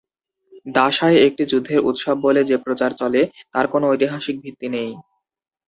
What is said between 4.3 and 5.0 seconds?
ভিত্তি নেই।